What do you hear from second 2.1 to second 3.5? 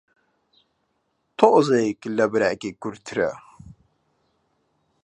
لە براکەی کورتترە